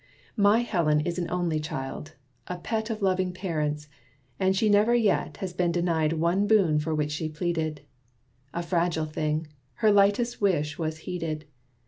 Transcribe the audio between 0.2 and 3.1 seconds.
My Helen is an only child: a pet Of